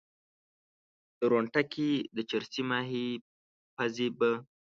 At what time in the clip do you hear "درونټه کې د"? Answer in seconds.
1.19-2.17